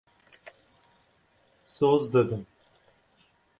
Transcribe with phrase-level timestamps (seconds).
[1.65, 2.45] Soz didim.